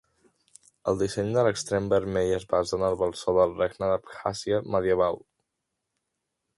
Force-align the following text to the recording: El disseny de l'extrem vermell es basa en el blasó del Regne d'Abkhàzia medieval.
El 0.91 0.95
disseny 1.01 1.29
de 1.35 1.43
l'extrem 1.47 1.91
vermell 1.91 2.33
es 2.39 2.47
basa 2.55 2.79
en 2.79 2.87
el 2.89 2.99
blasó 3.05 3.37
del 3.39 3.55
Regne 3.63 3.93
d'Abkhàzia 3.93 4.65
medieval. 4.77 5.25